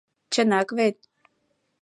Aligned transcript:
—Чынак 0.33 0.69
вет... 0.77 0.97